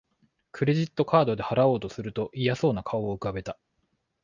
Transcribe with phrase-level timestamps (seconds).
[0.51, 3.59] クレジットカードで払おうとすると嫌そうな顔を浮かべた